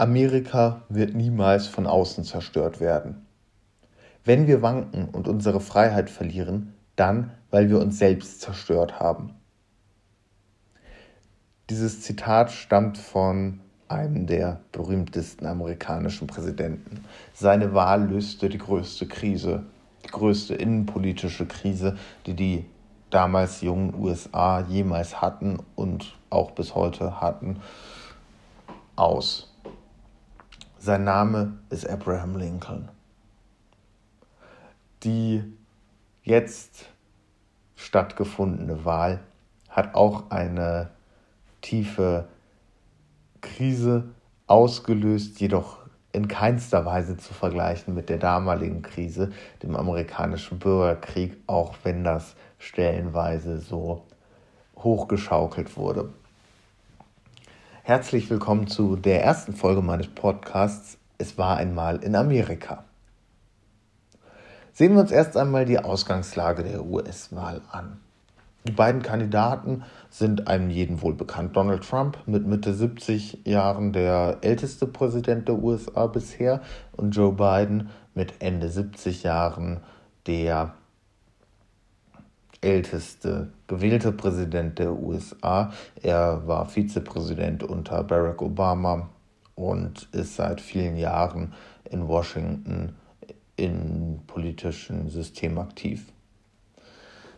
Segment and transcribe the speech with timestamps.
[0.00, 3.26] Amerika wird niemals von außen zerstört werden.
[4.24, 9.34] Wenn wir wanken und unsere Freiheit verlieren, dann, weil wir uns selbst zerstört haben.
[11.68, 13.58] Dieses Zitat stammt von
[13.88, 17.04] einem der berühmtesten amerikanischen Präsidenten.
[17.34, 19.64] Seine Wahl löste die größte Krise,
[20.04, 22.66] die größte innenpolitische Krise, die die
[23.10, 27.56] damals jungen USA jemals hatten und auch bis heute hatten,
[28.94, 29.48] aus.
[30.80, 32.88] Sein Name ist Abraham Lincoln.
[35.02, 35.42] Die
[36.22, 36.86] jetzt
[37.74, 39.18] stattgefundene Wahl
[39.68, 40.90] hat auch eine
[41.62, 42.28] tiefe
[43.40, 44.10] Krise
[44.46, 45.78] ausgelöst, jedoch
[46.12, 49.32] in keinster Weise zu vergleichen mit der damaligen Krise,
[49.64, 54.06] dem amerikanischen Bürgerkrieg, auch wenn das stellenweise so
[54.76, 56.10] hochgeschaukelt wurde.
[57.88, 62.84] Herzlich willkommen zu der ersten Folge meines Podcasts Es war einmal in Amerika.
[64.74, 67.98] Sehen wir uns erst einmal die Ausgangslage der US-Wahl an.
[68.64, 71.56] Die beiden Kandidaten sind einem jeden wohl bekannt.
[71.56, 76.60] Donald Trump mit Mitte 70 Jahren der älteste Präsident der USA bisher
[76.92, 79.80] und Joe Biden mit Ende 70 Jahren
[80.26, 80.74] der
[82.60, 85.72] älteste gewählte Präsident der USA.
[86.02, 89.08] Er war Vizepräsident unter Barack Obama
[89.54, 91.52] und ist seit vielen Jahren
[91.90, 92.94] in Washington
[93.56, 96.12] im politischen System aktiv.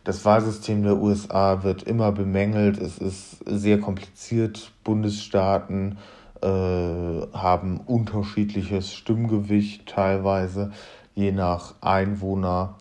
[0.04, 2.78] Das Wahlsystem der USA wird immer bemängelt.
[2.78, 4.72] Es ist sehr kompliziert.
[4.82, 5.98] Bundesstaaten
[6.42, 10.72] äh, haben unterschiedliches Stimmgewicht teilweise,
[11.14, 12.76] je nach Einwohner.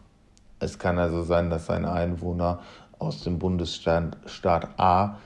[0.59, 2.59] Es kann also sein, dass ein Einwohner
[2.97, 5.17] aus dem Bundesstaat Staat A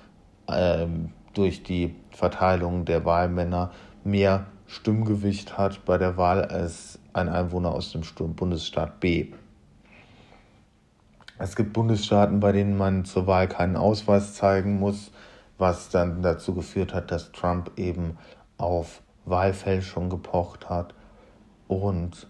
[0.48, 0.86] äh,
[1.34, 3.72] durch die Verteilung der Wahlmänner
[4.04, 8.04] mehr Stimmgewicht hat bei der Wahl als ein Einwohner aus dem
[8.36, 9.28] Bundesstaat B.
[11.40, 15.12] Es gibt Bundesstaaten, bei denen man zur Wahl keinen Ausweis zeigen muss,
[15.58, 18.18] was dann dazu geführt hat, dass Trump eben
[18.58, 20.94] auf Wahlfälschung gepocht hat.
[21.68, 22.28] Und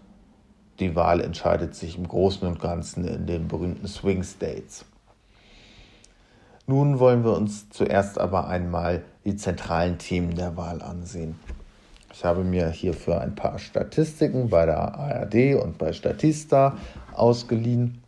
[0.80, 4.84] die Wahl entscheidet sich im Großen und Ganzen in den berühmten Swing States.
[6.66, 11.38] Nun wollen wir uns zuerst aber einmal die zentralen Themen der Wahl ansehen.
[12.12, 16.76] Ich habe mir hierfür ein paar Statistiken bei der ARD und bei Statista
[17.12, 18.02] ausgeliehen.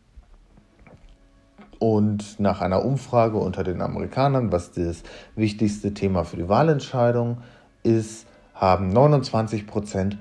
[1.78, 5.02] Und nach einer Umfrage unter den Amerikanern, was das
[5.34, 7.38] wichtigste Thema für die Wahlentscheidung
[7.82, 10.16] ist, haben 29 Prozent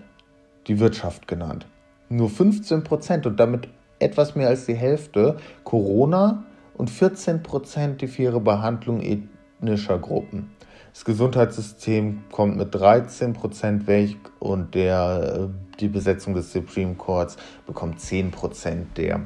[0.68, 1.66] die Wirtschaft genannt.
[2.10, 3.68] Nur 15 Prozent und damit
[4.00, 6.44] etwas mehr als die Hälfte Corona
[6.76, 10.52] und 14 Prozent die faire Behandlung ethnischer Gruppen.
[10.94, 17.38] Das Gesundheitssystem kommt mit 13 Prozent weg und der, äh, die Besetzung des Supreme Courts
[17.66, 19.22] bekommt 10 Prozent der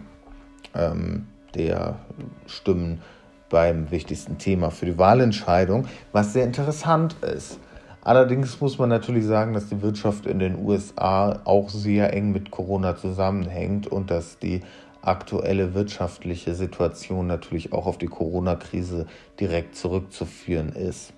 [0.76, 2.00] ähm, der
[2.48, 3.02] Stimmen
[3.50, 7.60] beim wichtigsten Thema für die Wahlentscheidung, was sehr interessant ist.
[8.02, 12.50] Allerdings muss man natürlich sagen, dass die Wirtschaft in den USA auch sehr eng mit
[12.52, 14.62] Corona zusammenhängt und dass die
[15.02, 19.06] aktuelle wirtschaftliche Situation natürlich auch auf die Corona-Krise
[19.40, 21.14] direkt zurückzuführen ist.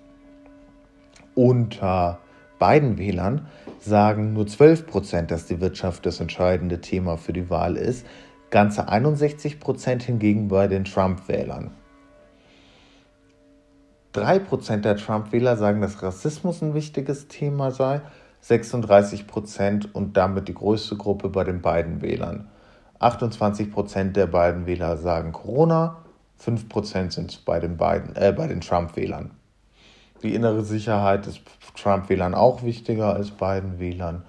[1.34, 2.18] Unter
[2.58, 3.46] beiden Wählern
[3.80, 8.06] sagen nur 12 Prozent, dass die Wirtschaft das entscheidende Thema für die Wahl ist
[8.52, 11.72] ganze 61 Prozent hingegen bei den Trump-Wählern.
[14.12, 18.02] 3 Prozent der Trump-Wähler sagen, dass Rassismus ein wichtiges Thema sei,
[18.40, 22.48] 36 Prozent und damit die größte Gruppe bei den beiden Wählern.
[22.98, 25.96] 28 Prozent der beiden Wähler sagen Corona,
[26.36, 29.30] 5 Prozent sind bei den, äh, bei den Trump-Wählern.
[30.22, 31.40] Die innere Sicherheit ist
[31.76, 34.24] Trump-Wählern auch wichtiger als beiden Wählern,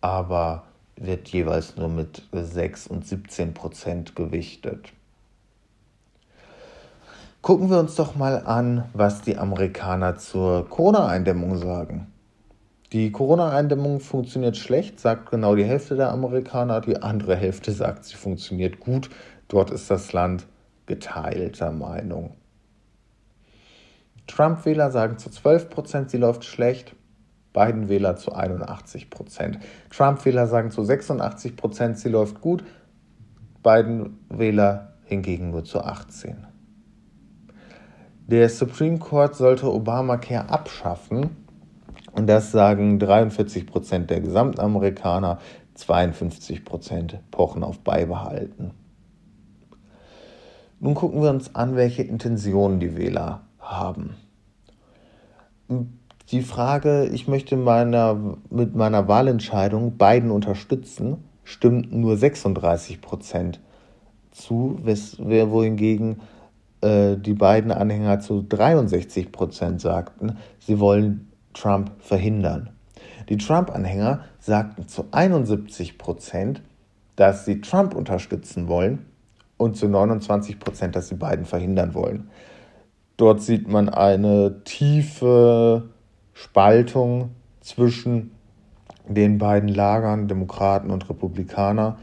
[0.00, 0.64] aber
[0.96, 4.92] wird jeweils nur mit 6 und 17 Prozent gewichtet.
[7.46, 12.12] Gucken wir uns doch mal an, was die Amerikaner zur Corona-Eindämmung sagen.
[12.92, 16.80] Die Corona-Eindämmung funktioniert schlecht, sagt genau die Hälfte der Amerikaner.
[16.80, 19.10] Die andere Hälfte sagt, sie funktioniert gut.
[19.46, 20.48] Dort ist das Land
[20.86, 22.34] geteilter Meinung.
[24.26, 26.96] Trump-Wähler sagen zu 12 Prozent, sie läuft schlecht.
[27.52, 29.60] Biden-Wähler zu 81 Prozent.
[29.90, 32.64] Trump-Wähler sagen zu 86 Prozent, sie läuft gut.
[33.62, 36.45] Biden-Wähler hingegen nur zu 18.
[38.28, 41.30] Der Supreme Court sollte Obamacare abschaffen.
[42.12, 45.38] Und das sagen 43 Prozent der gesamten Amerikaner,
[45.74, 48.72] 52 Prozent pochen auf Beibehalten.
[50.80, 54.16] Nun gucken wir uns an, welche Intentionen die Wähler haben.
[56.30, 58.18] Die Frage, ich möchte meiner,
[58.50, 63.60] mit meiner Wahlentscheidung Biden unterstützen, stimmt nur 36 Prozent
[64.32, 66.20] zu, wohingegen
[66.86, 72.70] äh, die beiden Anhänger zu 63 Prozent sagten, sie wollen Trump verhindern.
[73.28, 76.62] Die Trump-Anhänger sagten zu 71 Prozent,
[77.16, 79.06] dass sie Trump unterstützen wollen
[79.56, 82.30] und zu 29 Prozent, dass sie beiden verhindern wollen.
[83.16, 85.88] Dort sieht man eine tiefe
[86.34, 87.30] Spaltung
[87.60, 88.32] zwischen
[89.08, 91.98] den beiden Lagern, Demokraten und Republikaner.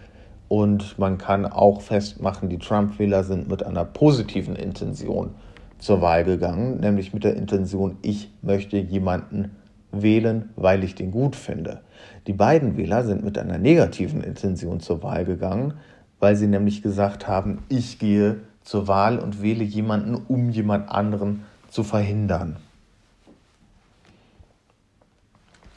[0.54, 5.32] Und man kann auch festmachen, die Trump-Wähler sind mit einer positiven Intention
[5.80, 9.56] zur Wahl gegangen, nämlich mit der Intention, ich möchte jemanden
[9.92, 11.82] wählen, weil ich den gut finde.
[12.28, 15.74] Die beiden Wähler sind mit einer negativen Intention zur Wahl gegangen,
[16.20, 21.46] weil sie nämlich gesagt haben, ich gehe zur Wahl und wähle jemanden, um jemand anderen
[21.72, 22.58] zu verhindern.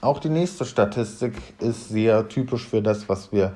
[0.02, 3.54] Auch die nächste Statistik ist sehr typisch für das, was wir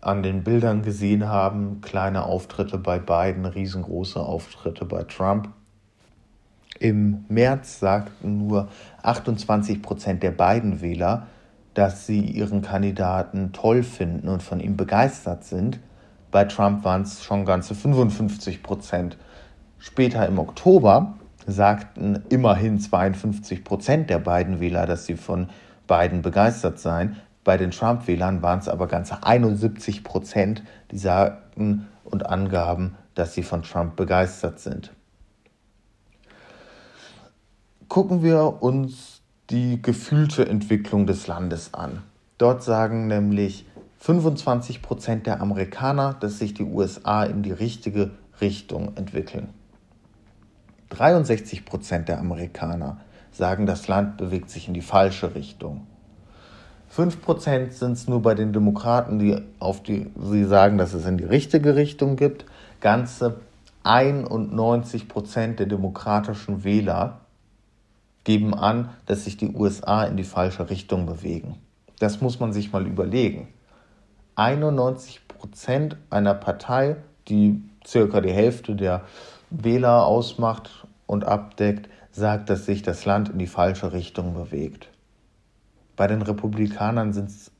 [0.00, 1.80] an den Bildern gesehen haben.
[1.80, 5.48] Kleine Auftritte bei Biden, riesengroße Auftritte bei Trump.
[6.78, 8.68] Im März sagten nur
[9.02, 11.26] 28 Prozent der beiden Wähler,
[11.74, 15.78] dass sie ihren Kandidaten toll finden und von ihm begeistert sind.
[16.30, 19.18] Bei Trump waren es schon ganze 55 Prozent.
[19.78, 21.14] Später im Oktober
[21.46, 25.48] sagten immerhin 52 Prozent der beiden Wähler, dass sie von
[25.86, 27.16] Biden begeistert seien.
[27.44, 33.42] Bei den Trump-Wählern waren es aber ganze 71 Prozent, die sagten und angaben, dass sie
[33.42, 34.92] von Trump begeistert sind.
[37.88, 42.02] Gucken wir uns die gefühlte Entwicklung des Landes an.
[42.38, 43.66] Dort sagen nämlich
[43.98, 49.48] 25 Prozent der Amerikaner, dass sich die USA in die richtige Richtung entwickeln.
[50.90, 52.98] 63 Prozent der Amerikaner
[53.32, 55.86] sagen, das Land bewegt sich in die falsche Richtung.
[56.94, 61.18] 5% sind es nur bei den Demokraten, die auf die sie sagen, dass es in
[61.18, 62.44] die richtige Richtung gibt.
[62.80, 63.40] Ganze
[63.84, 67.20] 91% der demokratischen Wähler
[68.24, 71.56] geben an, dass sich die USA in die falsche Richtung bewegen.
[72.00, 73.48] Das muss man sich mal überlegen.
[74.36, 76.96] 91% einer Partei,
[77.28, 79.02] die circa die Hälfte der
[79.50, 84.89] Wähler ausmacht und abdeckt, sagt, dass sich das Land in die falsche Richtung bewegt.
[86.00, 87.50] Bei den Republikanern sind es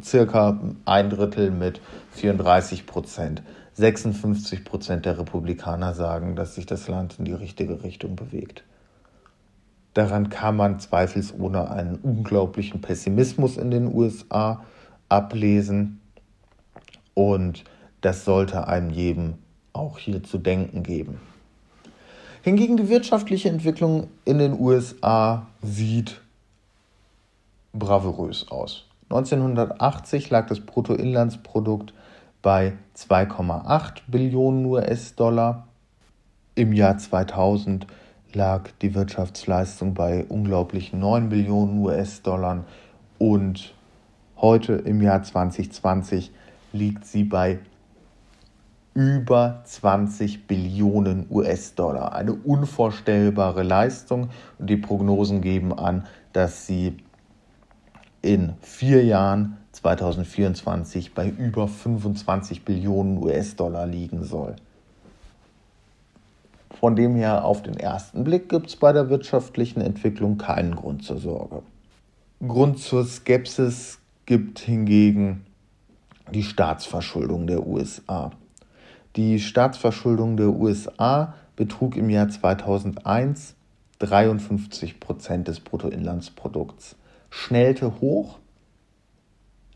[0.00, 1.80] circa ein Drittel mit
[2.12, 3.42] 34 Prozent.
[3.72, 8.62] 56 Prozent der Republikaner sagen, dass sich das Land in die richtige Richtung bewegt.
[9.94, 14.62] Daran kann man zweifelsohne einen unglaublichen Pessimismus in den USA
[15.08, 16.00] ablesen.
[17.14, 17.64] Und
[18.02, 19.34] das sollte einem jedem
[19.72, 21.18] auch hier zu denken geben.
[22.42, 26.21] Hingegen die wirtschaftliche Entwicklung in den USA sieht
[27.72, 28.86] bravourös aus.
[29.10, 31.92] 1980 lag das Bruttoinlandsprodukt
[32.40, 35.68] bei 2,8 Billionen US-Dollar.
[36.54, 37.86] Im Jahr 2000
[38.32, 42.64] lag die Wirtschaftsleistung bei unglaublich 9 Billionen US-Dollar
[43.18, 43.74] und
[44.36, 46.32] heute im Jahr 2020
[46.72, 47.60] liegt sie bei
[48.94, 52.14] über 20 Billionen US-Dollar.
[52.14, 54.28] Eine unvorstellbare Leistung
[54.58, 56.96] und die Prognosen geben an, dass sie
[58.22, 64.56] in vier Jahren 2024 bei über 25 Billionen US-Dollar liegen soll.
[66.78, 71.04] Von dem her auf den ersten Blick gibt es bei der wirtschaftlichen Entwicklung keinen Grund
[71.04, 71.62] zur Sorge.
[72.46, 75.44] Grund zur Skepsis gibt hingegen
[76.32, 78.32] die Staatsverschuldung der USA.
[79.16, 83.54] Die Staatsverschuldung der USA betrug im Jahr 2001
[83.98, 86.96] 53 Prozent des Bruttoinlandsprodukts,
[87.32, 88.38] schnellte hoch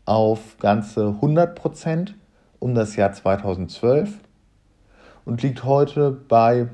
[0.05, 2.15] auf ganze 100 Prozent
[2.59, 4.19] um das Jahr 2012
[5.25, 6.69] und liegt heute bei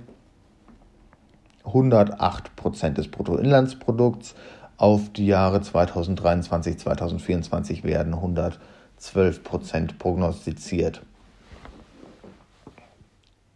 [1.64, 4.36] 108 Prozent des Bruttoinlandsprodukts.
[4.76, 11.02] Auf die Jahre 2023, 2024 werden 112 Prozent prognostiziert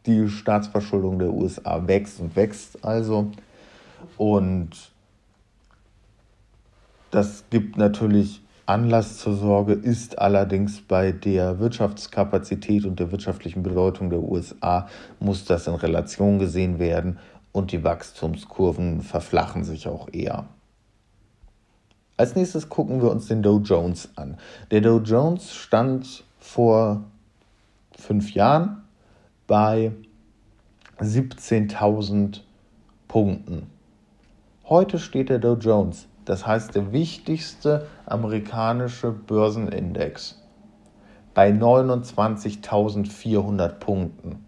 [0.06, 3.30] die Staatsverschuldung der USA wächst und wächst also.
[4.16, 4.70] Und
[7.18, 14.12] das gibt natürlich Anlass zur Sorge, ist allerdings bei der Wirtschaftskapazität und der wirtschaftlichen Bedeutung
[14.12, 14.88] der USA,
[15.20, 17.18] muss das in Relation gesehen werden
[17.54, 20.46] und die Wachstumskurven verflachen sich auch eher.
[22.18, 24.38] Als nächstes gucken wir uns den Dow Jones an.
[24.70, 27.04] Der Dow Jones stand vor
[27.98, 28.84] fünf Jahren
[29.48, 29.92] bei
[31.00, 32.42] 17.000
[33.08, 33.72] Punkten.
[34.66, 40.40] Heute steht der Dow Jones, das heißt der wichtigste amerikanische Börsenindex,
[41.34, 44.46] bei 29.400 Punkten.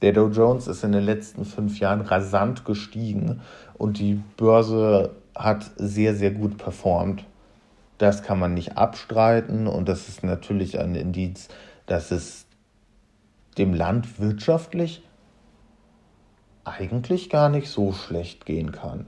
[0.00, 3.42] Der Dow Jones ist in den letzten fünf Jahren rasant gestiegen
[3.74, 7.26] und die Börse hat sehr, sehr gut performt.
[7.98, 11.48] Das kann man nicht abstreiten und das ist natürlich ein Indiz,
[11.84, 12.46] dass es
[13.58, 15.06] dem Land wirtschaftlich
[16.64, 19.04] eigentlich gar nicht so schlecht gehen kann.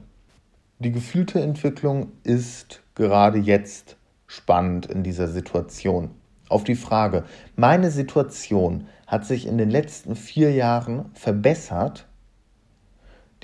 [0.83, 3.97] Die gefühlte Entwicklung ist gerade jetzt
[4.27, 6.11] spannend in dieser Situation.
[6.49, 7.23] Auf die Frage,
[7.55, 12.09] meine Situation hat sich in den letzten vier Jahren verbessert,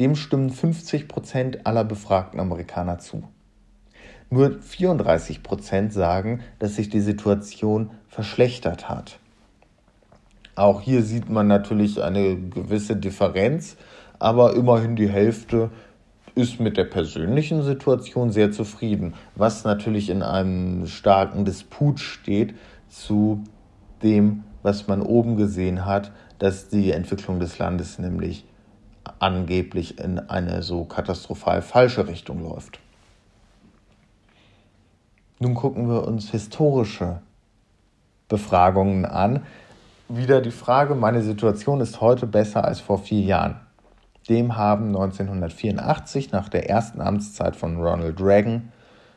[0.00, 3.22] dem stimmen 50 Prozent aller befragten Amerikaner zu.
[4.30, 9.20] Nur 34 Prozent sagen, dass sich die Situation verschlechtert hat.
[10.56, 13.76] Auch hier sieht man natürlich eine gewisse Differenz,
[14.18, 15.70] aber immerhin die Hälfte
[16.38, 22.54] ist mit der persönlichen Situation sehr zufrieden, was natürlich in einem starken Disput steht
[22.88, 23.42] zu
[24.04, 28.44] dem, was man oben gesehen hat, dass die Entwicklung des Landes nämlich
[29.18, 32.78] angeblich in eine so katastrophal falsche Richtung läuft.
[35.40, 37.20] Nun gucken wir uns historische
[38.28, 39.42] Befragungen an.
[40.08, 43.67] Wieder die Frage, meine Situation ist heute besser als vor vier Jahren.
[44.28, 48.72] Dem haben 1984 nach der ersten Amtszeit von Ronald Reagan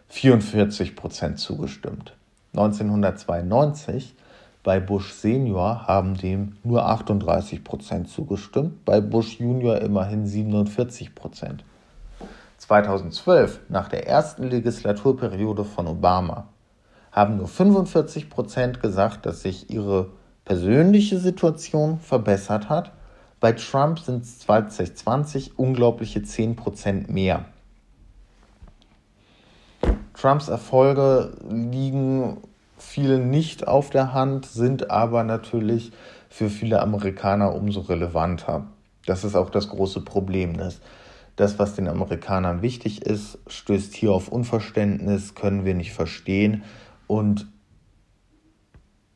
[0.07, 2.15] 44 Prozent zugestimmt.
[2.53, 4.15] 1992
[4.63, 11.63] bei Bush Senior haben dem nur 38 Prozent zugestimmt, bei Bush Junior immerhin 47 Prozent.
[12.59, 16.45] 2012, nach der ersten Legislaturperiode von Obama,
[17.11, 20.09] haben nur 45 Prozent gesagt, dass sich ihre
[20.45, 22.91] persönliche Situation verbessert hat
[23.41, 27.45] bei Trump sind es 2020 unglaubliche 10% mehr.
[30.13, 32.37] Trumps Erfolge liegen
[32.77, 35.91] vielen nicht auf der Hand, sind aber natürlich
[36.29, 38.67] für viele Amerikaner umso relevanter.
[39.07, 40.57] Das ist auch das große Problem.
[40.57, 40.79] Dass
[41.35, 46.63] das, was den Amerikanern wichtig ist, stößt hier auf Unverständnis, können wir nicht verstehen
[47.07, 47.47] und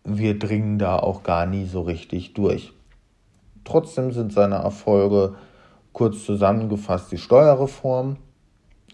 [0.03, 2.73] wir dringen da auch gar nie so richtig durch.
[3.65, 5.35] Trotzdem sind seine Erfolge
[5.91, 8.17] kurz zusammengefasst die Steuerreform.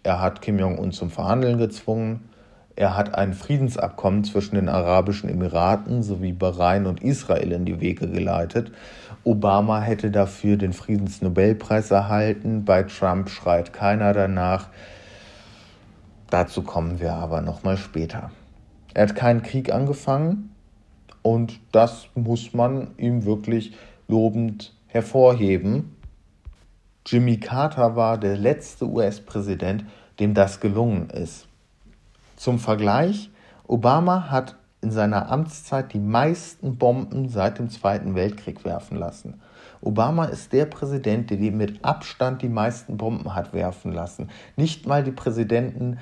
[0.04, 2.30] Er hat Kim Jong-un zum Verhandeln gezwungen.
[2.75, 8.08] Er hat ein Friedensabkommen zwischen den Arabischen Emiraten sowie Bahrain und Israel in die Wege
[8.08, 8.72] geleitet.
[9.24, 12.66] Obama hätte dafür den Friedensnobelpreis erhalten.
[12.66, 14.70] Bei Trump schreit keiner danach.
[16.30, 18.32] Dazu kommen wir aber nochmal später.
[18.94, 20.56] Er hat keinen Krieg angefangen
[21.22, 23.74] und das muss man ihm wirklich
[24.12, 25.96] lobend hervorheben.
[27.06, 29.86] Jimmy Carter war der letzte US-Präsident,
[30.20, 31.48] dem das gelungen ist.
[32.36, 33.32] Zum Vergleich,
[33.65, 39.39] Obama hat in seiner Amtszeit die meisten Bomben seit dem Zweiten Weltkrieg werfen lassen.
[39.80, 44.30] Obama ist der Präsident, der mit Abstand die meisten Bomben hat werfen lassen.
[44.58, 46.00] Nicht mal die Präsidenten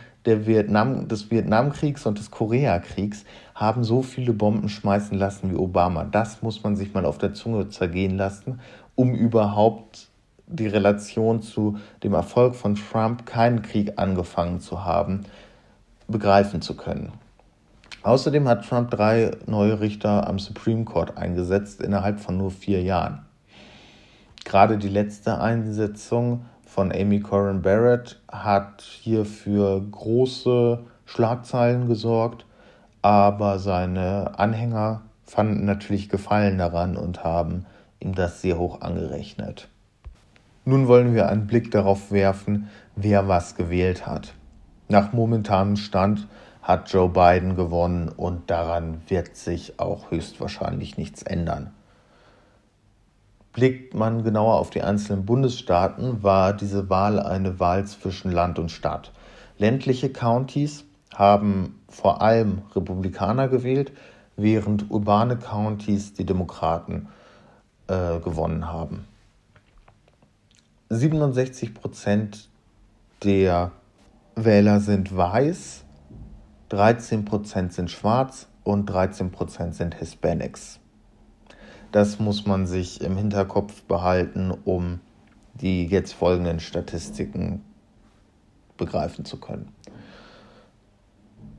[0.47, 6.05] Vietnam, des Vietnamkriegs und des Koreakriegs haben so viele Bomben schmeißen lassen wie Obama.
[6.05, 8.59] Das muss man sich mal auf der Zunge zergehen lassen,
[8.95, 10.09] um überhaupt
[10.47, 15.21] die Relation zu dem Erfolg von Trump, keinen Krieg angefangen zu haben,
[16.07, 17.13] begreifen zu können.
[18.01, 23.25] Außerdem hat Trump drei neue Richter am Supreme Court eingesetzt innerhalb von nur vier Jahren.
[24.45, 32.45] Gerade die letzte Einsetzung von Amy Corrin Barrett hat hier für große Schlagzeilen gesorgt,
[33.01, 37.65] aber seine Anhänger fanden natürlich Gefallen daran und haben
[37.99, 39.67] ihm das sehr hoch angerechnet.
[40.63, 44.33] Nun wollen wir einen Blick darauf werfen, wer was gewählt hat.
[44.87, 46.27] Nach momentanem Stand
[46.61, 51.71] hat Joe Biden gewonnen und daran wird sich auch höchstwahrscheinlich nichts ändern.
[53.53, 58.71] Blickt man genauer auf die einzelnen Bundesstaaten, war diese Wahl eine Wahl zwischen Land und
[58.71, 59.11] Stadt.
[59.57, 63.91] Ländliche Countys haben vor allem Republikaner gewählt,
[64.37, 67.07] während urbane Countys die Demokraten
[67.87, 69.05] äh, gewonnen haben.
[70.89, 72.49] 67 Prozent
[73.23, 73.71] der
[74.35, 75.83] Wähler sind weiß,
[76.69, 80.79] 13 Prozent sind schwarz und 13 Prozent sind Hispanics.
[81.91, 84.99] Das muss man sich im Hinterkopf behalten, um
[85.55, 87.63] die jetzt folgenden Statistiken
[88.77, 89.69] begreifen zu können.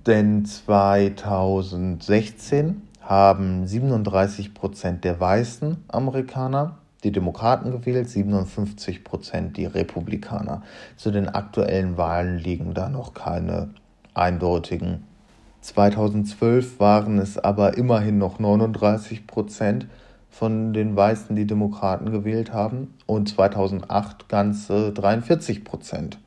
[0.06, 10.62] Denn 2016 haben 37 Prozent der weißen Amerikaner die Demokraten gewählt, 57 Prozent die Republikaner.
[10.96, 13.70] Zu den aktuellen Wahlen liegen da noch keine
[14.14, 15.04] eindeutigen.
[15.62, 19.87] 2012 waren es aber immerhin noch 39 Prozent
[20.30, 26.18] von den Weißen, die Demokraten gewählt haben, und 2008 ganze 43 Prozent.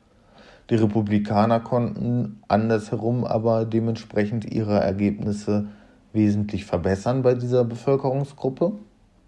[0.70, 5.66] Die Republikaner konnten andersherum aber dementsprechend ihre Ergebnisse
[6.12, 8.72] wesentlich verbessern bei dieser Bevölkerungsgruppe,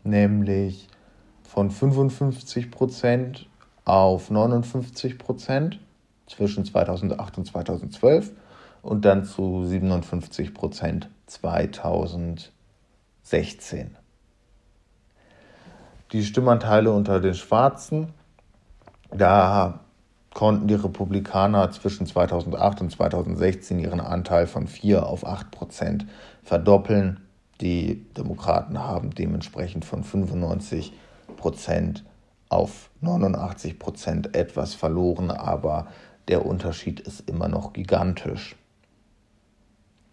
[0.04, 0.88] nämlich
[1.42, 3.48] von 55 Prozent
[3.84, 5.80] auf 59 Prozent
[6.26, 8.32] zwischen 2008 und 2012
[8.82, 13.96] und dann zu 57 Prozent 2016.
[16.12, 18.12] Die Stimmanteile unter den Schwarzen,
[19.10, 19.80] da
[20.32, 26.06] konnten die Republikaner zwischen 2008 und 2016 ihren Anteil von 4 auf 8 Prozent
[26.44, 27.20] verdoppeln.
[27.60, 30.92] Die Demokraten haben dementsprechend von 95
[31.36, 32.04] Prozent
[32.50, 35.88] auf 89 Prozent etwas verloren, aber
[36.28, 38.54] der Unterschied ist immer noch gigantisch.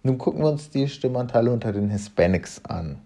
[0.01, 2.99] Nun gucken wir uns die Stimmanteile unter den Hispanics an.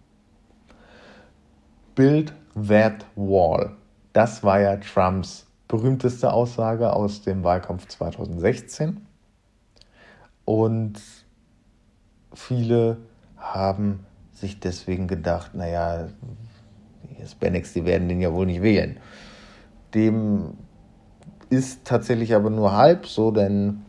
[1.96, 2.34] Build
[2.68, 3.72] that wall.
[4.14, 9.06] Das war ja Trumps berühmteste Aussage aus dem Wahlkampf 2016.
[10.46, 11.02] Und
[12.34, 12.98] viele
[13.36, 16.08] haben sich deswegen gedacht, naja,
[17.04, 18.98] die Hispanics, die werden den ja wohl nicht wählen.
[19.94, 20.54] Dem
[21.50, 23.84] ist tatsächlich aber nur halb so, denn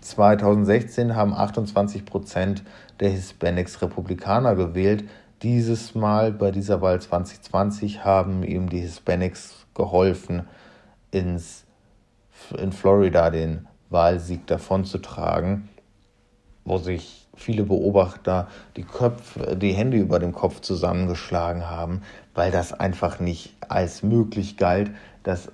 [0.00, 2.62] 2016 haben 28 Prozent
[3.00, 5.04] der Hispanics Republikaner gewählt.
[5.44, 10.48] Dieses Mal bei dieser Wahl 2020 haben ihm die Hispanics geholfen,
[11.10, 11.66] ins,
[12.56, 15.68] in Florida den Wahlsieg davonzutragen,
[16.64, 18.48] wo sich viele Beobachter
[18.78, 22.00] die Köpfe, die Hände über dem Kopf zusammengeschlagen haben,
[22.34, 24.92] weil das einfach nicht als möglich galt,
[25.24, 25.52] dass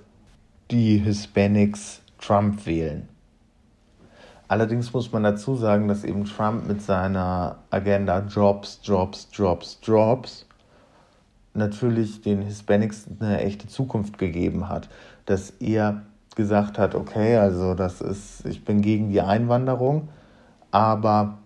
[0.71, 3.09] die Hispanics Trump wählen.
[4.51, 10.45] Allerdings muss man dazu sagen, dass eben Trump mit seiner Agenda Jobs, Jobs, Jobs, Jobs
[11.53, 14.89] natürlich den Hispanics eine echte Zukunft gegeben hat.
[15.25, 16.01] Dass er
[16.35, 20.09] gesagt hat, okay, also das ist, ich bin gegen die Einwanderung,
[20.71, 21.37] aber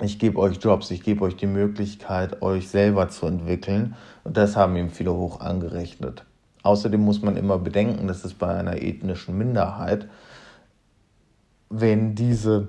[0.00, 3.96] ich gebe euch Jobs, ich gebe euch die Möglichkeit, euch selber zu entwickeln.
[4.22, 6.24] Und das haben ihm viele hoch angerechnet.
[6.62, 10.06] Außerdem muss man immer bedenken, dass es bei einer ethnischen Minderheit,
[11.70, 12.68] wenn diese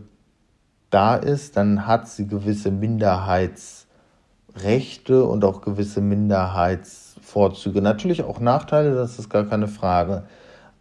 [0.90, 7.82] da ist, dann hat sie gewisse Minderheitsrechte und auch gewisse Minderheitsvorzüge.
[7.82, 10.24] Natürlich auch Nachteile, das ist gar keine Frage.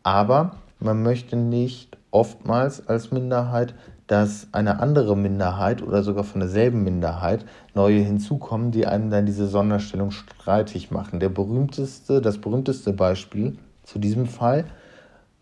[0.02, 3.74] Aber man möchte nicht oftmals als Minderheit
[4.11, 9.46] dass eine andere Minderheit oder sogar von derselben Minderheit neue hinzukommen, die einem dann diese
[9.46, 11.20] Sonderstellung streitig machen.
[11.20, 14.64] Der berühmteste, das berühmteste Beispiel zu diesem Fall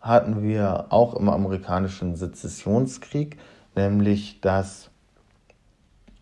[0.01, 3.37] hatten wir auch im amerikanischen Sezessionskrieg,
[3.75, 4.89] nämlich dass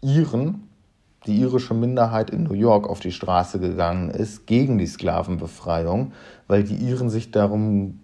[0.02, 0.68] Iren,
[1.26, 6.14] die irische Minderheit in New York auf die Straße gegangen ist gegen die Sklavenbefreiung,
[6.48, 8.00] weil die Iren sich darum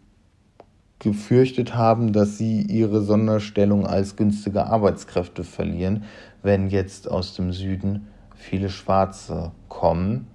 [1.03, 6.05] gefürchtet haben, dass sie ihre Sonderstellung als günstige Arbeitskräfte verlieren,
[6.41, 10.27] wenn jetzt aus dem Süden viele Schwarze kommen.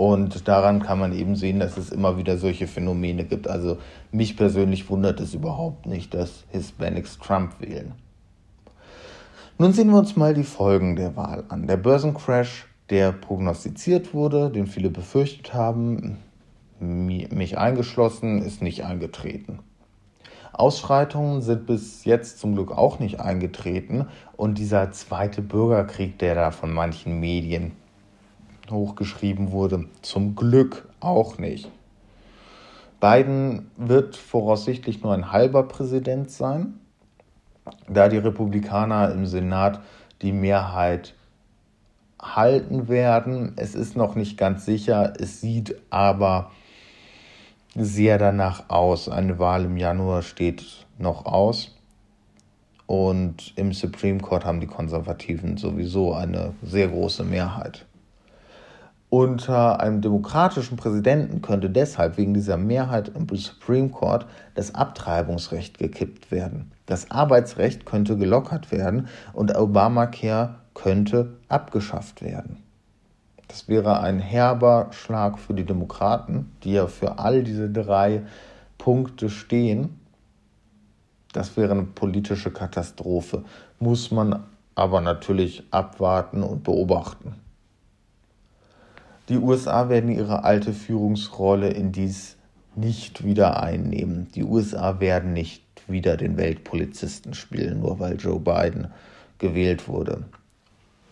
[0.00, 3.46] Und daran kann man eben sehen, dass es immer wieder solche Phänomene gibt.
[3.48, 3.76] Also
[4.12, 7.92] mich persönlich wundert es überhaupt nicht, dass Hispanics Trump wählen.
[9.58, 11.66] Nun sehen wir uns mal die Folgen der Wahl an.
[11.66, 16.16] Der Börsencrash, der prognostiziert wurde, den viele befürchtet haben,
[16.78, 19.58] mich eingeschlossen, ist nicht eingetreten.
[20.54, 26.52] Ausschreitungen sind bis jetzt zum Glück auch nicht eingetreten und dieser zweite Bürgerkrieg, der da
[26.52, 27.72] von manchen Medien
[28.70, 31.70] hochgeschrieben wurde, zum Glück auch nicht.
[33.00, 36.80] Biden wird voraussichtlich nur ein halber Präsident sein,
[37.88, 39.80] da die Republikaner im Senat
[40.22, 41.14] die Mehrheit
[42.20, 43.54] halten werden.
[43.56, 46.50] Es ist noch nicht ganz sicher, es sieht aber
[47.74, 49.08] sehr danach aus.
[49.08, 51.76] Eine Wahl im Januar steht noch aus.
[52.86, 57.86] Und im Supreme Court haben die Konservativen sowieso eine sehr große Mehrheit.
[59.10, 66.30] Unter einem demokratischen Präsidenten könnte deshalb wegen dieser Mehrheit im Supreme Court das Abtreibungsrecht gekippt
[66.30, 66.70] werden.
[66.86, 72.62] Das Arbeitsrecht könnte gelockert werden und Obamacare könnte abgeschafft werden.
[73.48, 78.22] Das wäre ein herber Schlag für die Demokraten, die ja für all diese drei
[78.78, 79.98] Punkte stehen.
[81.32, 83.42] Das wäre eine politische Katastrophe.
[83.80, 84.44] Muss man
[84.76, 87.34] aber natürlich abwarten und beobachten.
[89.30, 92.36] Die USA werden ihre alte Führungsrolle in dies
[92.74, 94.26] nicht wieder einnehmen.
[94.34, 98.88] Die USA werden nicht wieder den Weltpolizisten spielen, nur weil Joe Biden
[99.38, 100.24] gewählt wurde.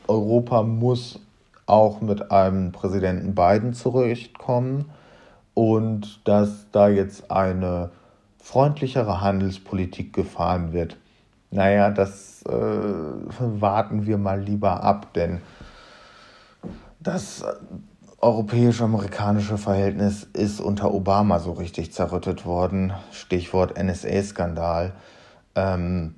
[0.09, 1.20] Europa muss
[1.66, 4.87] auch mit einem Präsidenten Biden zurechtkommen
[5.54, 7.90] und dass da jetzt eine
[8.42, 10.96] freundlichere Handelspolitik gefahren wird.
[11.52, 15.40] Naja, das äh, warten wir mal lieber ab, denn
[17.00, 17.44] das
[18.20, 22.92] europäisch-amerikanische Verhältnis ist unter Obama so richtig zerrüttet worden.
[23.12, 24.92] Stichwort NSA-Skandal.
[25.54, 26.16] Ähm,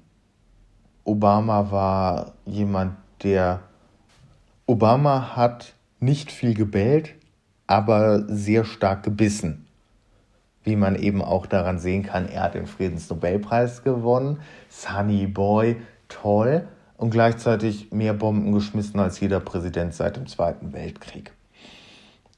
[1.05, 3.61] Obama war jemand, der...
[4.67, 7.17] Obama hat nicht viel gebellt,
[7.67, 9.67] aber sehr stark gebissen.
[10.63, 14.41] Wie man eben auch daran sehen kann, er hat den Friedensnobelpreis gewonnen.
[14.69, 16.69] Sunny Boy, toll.
[16.97, 21.33] Und gleichzeitig mehr Bomben geschmissen als jeder Präsident seit dem Zweiten Weltkrieg.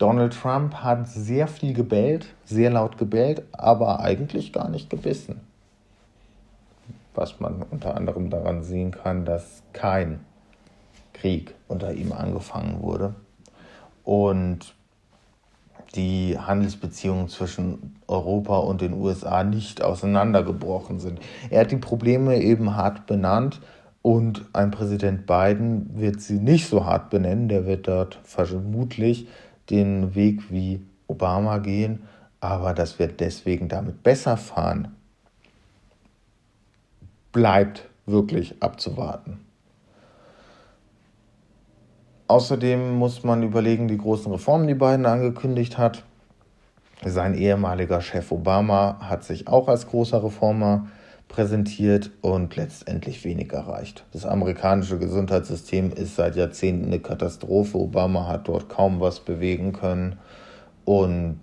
[0.02, 5.40] Donald Trump hat sehr viel gebellt, sehr laut gebellt, aber eigentlich gar nicht gebissen.
[7.14, 10.18] Was man unter anderem daran sehen kann, dass kein
[11.12, 13.14] Krieg unter ihm angefangen wurde
[14.02, 14.74] und
[15.94, 21.20] die Handelsbeziehungen zwischen Europa und den USA nicht auseinandergebrochen sind.
[21.48, 23.60] Er hat die Probleme eben hart benannt
[24.02, 27.48] und ein Präsident Biden wird sie nicht so hart benennen.
[27.48, 29.28] Der wird dort vermutlich
[29.72, 32.02] den Weg wie Obama gehen,
[32.40, 34.94] aber dass wir deswegen damit besser fahren,
[37.32, 39.40] bleibt wirklich abzuwarten.
[42.28, 46.04] Außerdem muss man überlegen, die großen Reformen, die Biden angekündigt hat.
[47.04, 50.86] Sein ehemaliger Chef Obama hat sich auch als großer Reformer
[51.32, 54.04] präsentiert und letztendlich wenig erreicht.
[54.12, 57.78] Das amerikanische Gesundheitssystem ist seit Jahrzehnten eine Katastrophe.
[57.78, 60.18] Obama hat dort kaum was bewegen können
[60.84, 61.40] und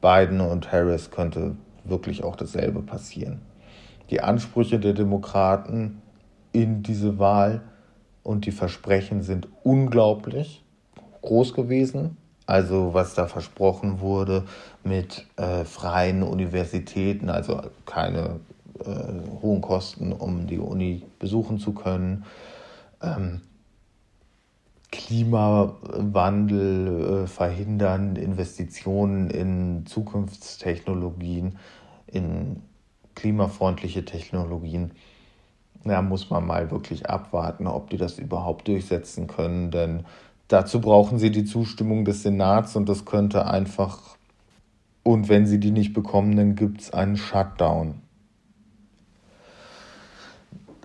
[0.00, 3.40] Biden und Harris könnte wirklich auch dasselbe passieren.
[4.10, 6.02] Die Ansprüche der Demokraten
[6.52, 7.62] in diese Wahl
[8.22, 10.64] und die Versprechen sind unglaublich
[11.22, 12.16] groß gewesen.
[12.46, 14.44] Also was da versprochen wurde
[14.82, 18.40] mit äh, freien Universitäten, also keine
[18.84, 22.24] äh, hohen Kosten, um die Uni besuchen zu können.
[23.02, 23.40] Ähm,
[24.90, 31.58] Klimawandel äh, verhindern, Investitionen in Zukunftstechnologien,
[32.06, 32.62] in
[33.14, 34.92] klimafreundliche Technologien.
[35.84, 40.04] Da muss man mal wirklich abwarten, ob die das überhaupt durchsetzen können, denn
[40.48, 44.16] dazu brauchen sie die Zustimmung des Senats und das könnte einfach,
[45.02, 48.00] und wenn sie die nicht bekommen, dann gibt es einen Shutdown.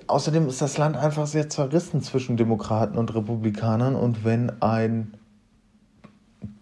[0.08, 5.14] Außerdem ist das Land einfach sehr zerrissen zwischen Demokraten und Republikanern und wenn ein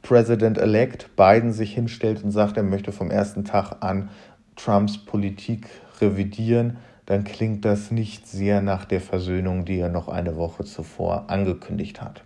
[0.02, 4.10] President-elect Biden sich hinstellt und sagt, er möchte vom ersten Tag an
[4.56, 5.68] Trumps Politik
[6.00, 11.30] revidieren, dann klingt das nicht sehr nach der Versöhnung, die er noch eine Woche zuvor
[11.30, 12.24] angekündigt hat.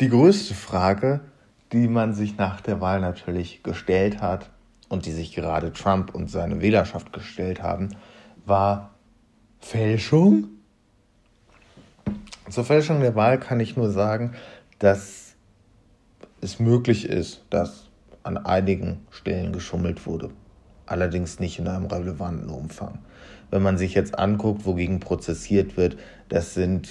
[0.00, 1.20] Die größte Frage,
[1.72, 4.50] die man sich nach der Wahl natürlich gestellt hat
[4.88, 7.90] und die sich gerade Trump und seine Wählerschaft gestellt haben,
[8.44, 8.90] war,
[9.60, 10.48] Fälschung?
[12.48, 14.34] Zur Fälschung der Wahl kann ich nur sagen,
[14.78, 15.34] dass
[16.40, 17.88] es möglich ist, dass
[18.22, 20.30] an einigen Stellen geschummelt wurde.
[20.86, 22.98] Allerdings nicht in einem relevanten Umfang.
[23.50, 25.96] Wenn man sich jetzt anguckt, wogegen prozessiert wird,
[26.28, 26.88] das sind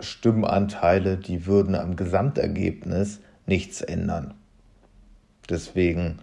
[0.00, 4.34] Stimmenanteile, die würden am Gesamtergebnis nichts ändern.
[5.48, 6.18] Deswegen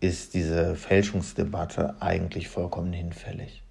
[0.00, 3.62] ist diese Fälschungsdebatte eigentlich vollkommen hinfällig.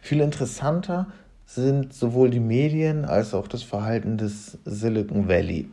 [0.00, 1.08] Viel interessanter
[1.44, 5.68] sind sowohl die Medien als auch das Verhalten des Silicon Valley.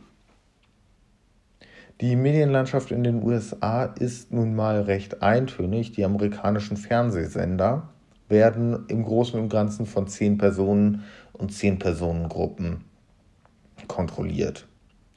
[2.00, 5.92] Die Medienlandschaft in den USA ist nun mal recht eintönig.
[5.92, 7.88] Die amerikanischen Fernsehsender
[8.28, 12.84] werden im Großen und Ganzen von zehn Personen und zehn Personengruppen
[13.86, 14.66] kontrolliert.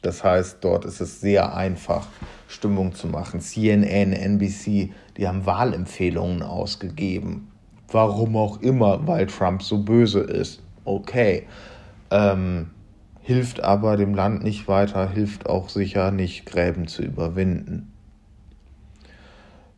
[0.01, 2.07] Das heißt, dort ist es sehr einfach,
[2.47, 3.41] Stimmung zu machen.
[3.41, 7.51] CNN, NBC, die haben Wahlempfehlungen ausgegeben.
[7.89, 10.61] Warum auch immer, weil Trump so böse ist.
[10.83, 11.47] Okay.
[12.11, 12.71] Ähm,
[13.21, 17.91] hilft aber dem Land nicht weiter, hilft auch sicher nicht, Gräben zu überwinden.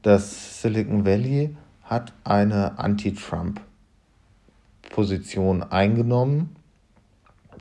[0.04, 6.56] Das Silicon Valley hat eine Anti-Trump-Position eingenommen,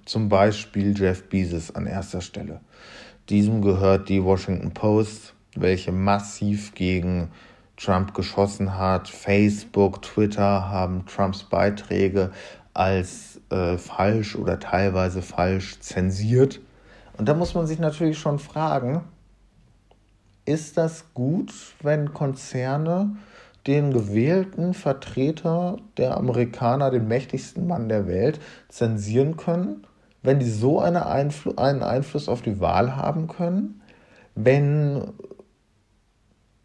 [0.04, 2.60] zum Beispiel Jeff Bezos an erster Stelle.
[3.28, 7.30] Diesem gehört die Washington Post, welche massiv gegen
[7.78, 9.08] Trump geschossen hat.
[9.08, 12.30] Facebook, Twitter haben Trumps Beiträge
[12.74, 16.60] als äh, falsch oder teilweise falsch zensiert.
[17.16, 19.02] Und da muss man sich natürlich schon fragen,
[20.44, 23.16] ist das gut, wenn Konzerne
[23.66, 29.86] den gewählten Vertreter der Amerikaner, den mächtigsten Mann der Welt, zensieren können,
[30.22, 33.82] wenn die so eine Einfl einen Einfluss auf die Wahl haben können,
[34.34, 35.12] wenn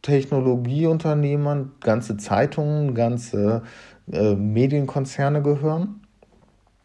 [0.04, 3.64] Technologieunternehmen, ganze Zeitungen, ganze
[4.12, 6.02] äh, Medienkonzerne gehören.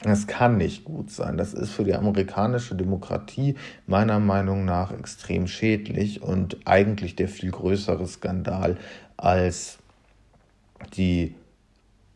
[0.02, 1.37] Das kann nicht gut sein.
[1.37, 7.50] Das ist für die amerikanische Demokratie meiner Meinung nach extrem schädlich und eigentlich der viel
[7.50, 8.76] größere Skandal
[9.16, 9.78] als
[10.96, 11.35] die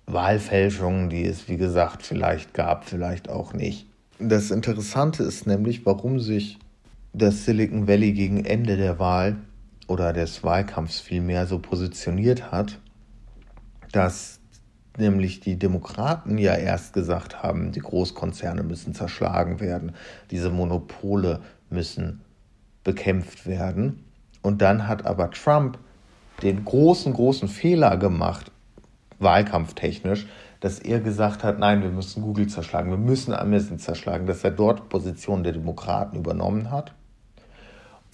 [0.07, 3.87] Wahlfälschungen, die es, wie gesagt, vielleicht gab, vielleicht auch nicht.
[4.21, 6.59] Das Interessante ist nämlich, warum sich
[7.12, 9.37] das Silicon Valley gegen Ende der Wahl
[9.93, 12.79] oder des Wahlkampfs vielmehr so positioniert hat,
[13.93, 14.41] dass
[14.97, 19.93] nämlich die Demokraten ja erst gesagt haben, die Großkonzerne müssen zerschlagen werden,
[20.31, 22.23] diese Monopole müssen
[22.85, 24.05] bekämpft werden.
[24.41, 25.79] Und dann hat aber Trump
[26.43, 28.51] den großen, großen Fehler gemacht,
[29.19, 30.27] wahlkampftechnisch,
[30.61, 34.53] dass er gesagt hat, nein, wir müssen Google zerschlagen, wir müssen Amazon zerschlagen, dass er
[34.53, 36.95] dort Position der Demokraten übernommen hat.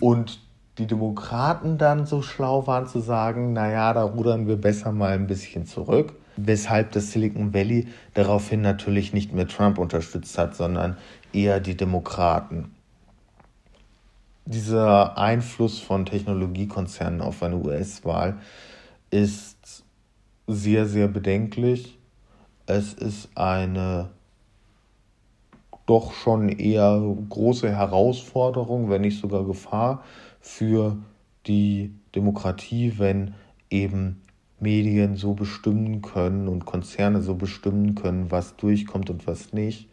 [0.00, 0.40] Und
[0.78, 5.26] die Demokraten dann so schlau waren zu sagen, naja, da rudern wir besser mal ein
[5.26, 10.96] bisschen zurück weshalb das Silicon Valley daraufhin natürlich nicht mehr Trump unterstützt hat, sondern
[11.32, 12.74] eher die Demokraten.
[14.44, 18.38] Dieser Einfluss von Technologiekonzernen auf eine US-Wahl
[19.10, 19.84] ist
[20.46, 21.98] sehr, sehr bedenklich.
[22.66, 24.10] Es ist eine
[25.86, 30.02] doch schon eher große Herausforderung, wenn nicht sogar Gefahr
[30.48, 30.96] für
[31.46, 33.34] die Demokratie, wenn
[33.70, 34.22] eben
[34.58, 39.88] Medien so bestimmen können und Konzerne so bestimmen können, was durchkommt und was nicht.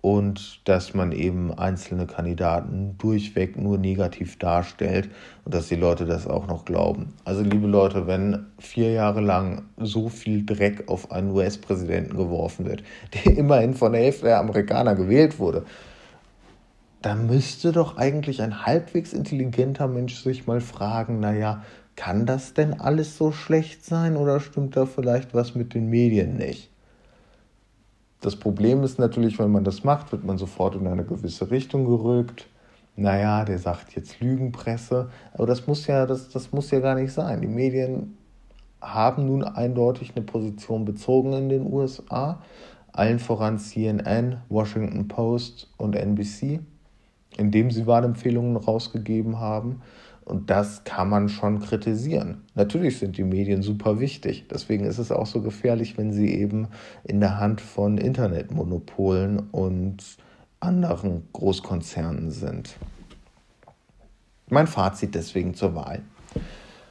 [0.00, 5.08] Und dass man eben einzelne Kandidaten durchweg nur negativ darstellt
[5.44, 7.14] und dass die Leute das auch noch glauben.
[7.24, 12.82] Also liebe Leute, wenn vier Jahre lang so viel Dreck auf einen US-Präsidenten geworfen wird,
[13.14, 15.64] der immerhin von der Hälfte der Amerikaner gewählt wurde,
[17.04, 21.62] dann müsste doch eigentlich ein halbwegs intelligenter Mensch sich mal fragen, naja,
[21.96, 26.36] kann das denn alles so schlecht sein oder stimmt da vielleicht was mit den Medien
[26.36, 26.70] nicht?
[28.22, 31.84] Das Problem ist natürlich, wenn man das macht, wird man sofort in eine gewisse Richtung
[31.84, 32.48] gerückt.
[32.96, 37.12] Naja, der sagt jetzt Lügenpresse, aber das muss ja, das, das muss ja gar nicht
[37.12, 37.42] sein.
[37.42, 38.16] Die Medien
[38.80, 42.40] haben nun eindeutig eine Position bezogen in den USA,
[42.92, 46.60] allen voran CNN, Washington Post und NBC,
[47.36, 49.82] indem sie Wahlempfehlungen rausgegeben haben.
[50.24, 52.42] Und das kann man schon kritisieren.
[52.54, 54.46] Natürlich sind die Medien super wichtig.
[54.50, 56.68] Deswegen ist es auch so gefährlich, wenn sie eben
[57.04, 60.02] in der Hand von Internetmonopolen und
[60.60, 62.76] anderen Großkonzernen sind.
[64.48, 66.02] Mein Fazit deswegen zur Wahl.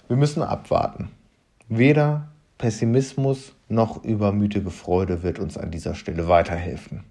[0.07, 1.09] Wir müssen abwarten.
[1.69, 2.29] Weder
[2.59, 7.03] Pessimismus noch übermütige Freude wird uns an dieser Stelle weiterhelfen.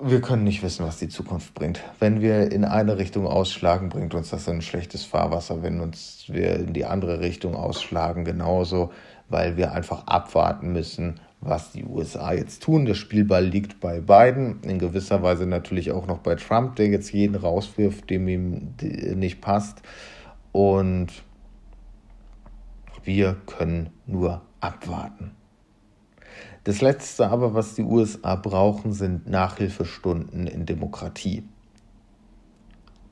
[0.00, 1.80] Wir können nicht wissen, was die Zukunft bringt.
[2.00, 5.62] Wenn wir in eine Richtung ausschlagen, bringt uns das in ein schlechtes Fahrwasser.
[5.62, 8.92] Wenn uns wir in die andere Richtung ausschlagen, genauso,
[9.28, 12.86] weil wir einfach abwarten müssen, was die USA jetzt tun.
[12.86, 17.12] Der Spielball liegt bei Biden, in gewisser Weise natürlich auch noch bei Trump, der jetzt
[17.12, 18.74] jeden rauswirft, dem ihm
[19.14, 19.82] nicht passt.
[20.52, 21.08] Und
[23.04, 25.32] wir können nur abwarten.
[26.64, 31.44] Das Letzte aber, was die USA brauchen, sind Nachhilfestunden in Demokratie.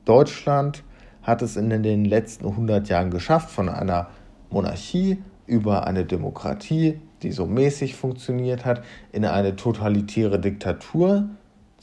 [0.05, 0.83] Deutschland
[1.21, 4.09] hat es in den letzten 100 Jahren geschafft, von einer
[4.49, 11.29] Monarchie über eine Demokratie, die so mäßig funktioniert hat, in eine totalitäre Diktatur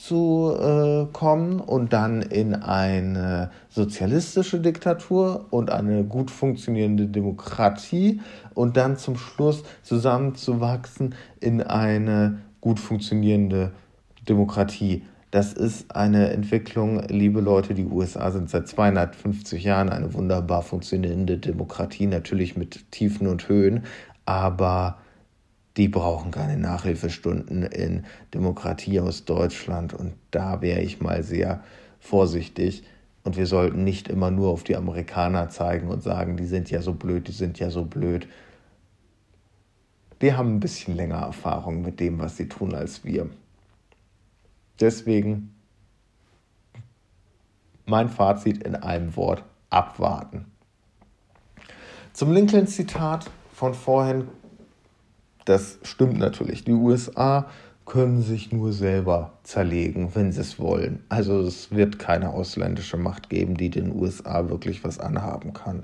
[0.00, 8.20] zu äh, kommen und dann in eine sozialistische Diktatur und eine gut funktionierende Demokratie
[8.54, 13.72] und dann zum Schluss zusammenzuwachsen in eine gut funktionierende
[14.26, 15.02] Demokratie.
[15.32, 21.36] Das ist eine Entwicklung, liebe Leute, die USA sind seit 250 Jahren eine wunderbar funktionierende
[21.36, 23.84] Demokratie, natürlich mit Tiefen und Höhen,
[24.24, 24.96] aber
[25.80, 29.94] die brauchen keine Nachhilfestunden in Demokratie aus Deutschland.
[29.94, 31.64] Und da wäre ich mal sehr
[32.00, 32.84] vorsichtig.
[33.24, 36.82] Und wir sollten nicht immer nur auf die Amerikaner zeigen und sagen, die sind ja
[36.82, 38.28] so blöd, die sind ja so blöd.
[40.20, 43.30] Die haben ein bisschen länger Erfahrung mit dem, was sie tun, als wir.
[44.80, 45.54] Deswegen
[47.86, 50.44] mein Fazit in einem Wort, abwarten.
[52.12, 54.28] Zum Lincoln-Zitat von vorhin
[55.50, 56.64] das stimmt natürlich.
[56.64, 57.46] Die USA
[57.84, 61.02] können sich nur selber zerlegen, wenn sie es wollen.
[61.08, 65.82] Also es wird keine ausländische Macht geben, die den USA wirklich was anhaben kann.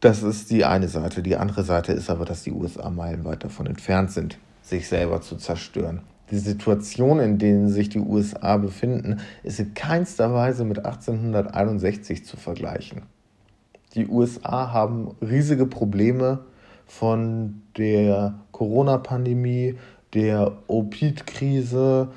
[0.00, 1.22] Das ist die eine Seite.
[1.22, 5.36] Die andere Seite ist aber, dass die USA meilenweit davon entfernt sind, sich selber zu
[5.36, 6.00] zerstören.
[6.30, 12.38] Die Situation, in der sich die USA befinden, ist in keinster Weise mit 1861 zu
[12.38, 13.02] vergleichen.
[13.94, 16.46] Die USA haben riesige Probleme
[16.90, 19.78] von der Corona-Pandemie,
[20.12, 22.08] der Opid-Krise,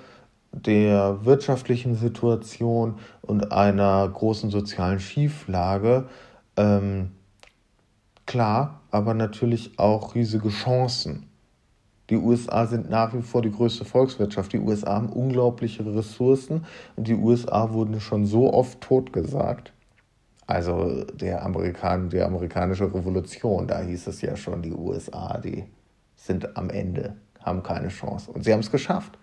[0.51, 6.09] der wirtschaftlichen Situation und einer großen sozialen Schieflage.
[6.57, 7.11] Ähm,
[8.25, 11.29] klar, aber natürlich auch riesige Chancen.
[12.09, 14.53] Die USA sind nach wie vor die größte Volkswirtschaft.
[14.53, 19.71] Die USA haben unglaubliche Ressourcen und die USA wurden schon so oft totgesagt.
[20.45, 25.65] Also der Amerikan, die amerikanische Revolution, da hieß es ja schon, die USA, die
[26.15, 28.31] sind am Ende, haben keine Chance.
[28.31, 29.17] Und sie haben es geschafft.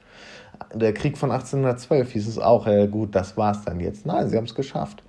[0.74, 4.06] Der Krieg von 1812 hieß es auch, ja gut, das war's dann jetzt.
[4.06, 5.02] Nein, sie haben es geschafft.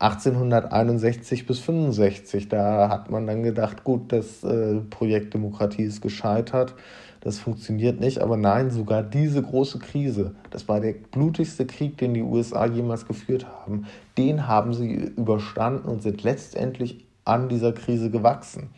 [0.00, 6.74] 1861 bis 65, da hat man dann gedacht, gut, das äh, Projekt Demokratie ist gescheitert
[7.20, 8.20] das funktioniert nicht.
[8.20, 13.06] Aber nein, sogar diese große Krise, das war der blutigste Krieg, den die USA jemals
[13.06, 18.70] geführt haben, den haben sie überstanden und sind letztendlich an dieser Krise gewachsen.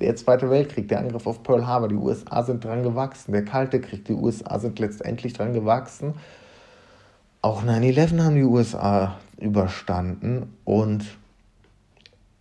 [0.00, 3.32] Der Zweite Weltkrieg, der Angriff auf Pearl Harbor, die USA sind dran gewachsen.
[3.32, 6.14] Der Kalte Krieg, die USA sind letztendlich dran gewachsen.
[7.42, 11.04] Auch 9-11 haben die USA überstanden und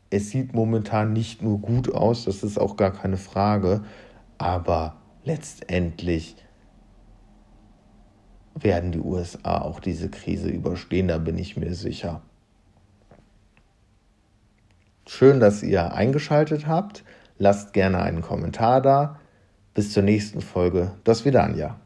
[0.09, 3.81] es sieht momentan nicht nur gut aus, das ist auch gar keine Frage,
[4.37, 6.35] aber letztendlich
[8.55, 12.21] werden die USA auch diese Krise überstehen, da bin ich mir sicher.
[15.07, 17.03] Schön, dass ihr eingeschaltet habt.
[17.37, 19.19] Lasst gerne einen Kommentar da.
[19.73, 20.91] Bis zur nächsten Folge.
[21.03, 21.79] Das wieder Anja.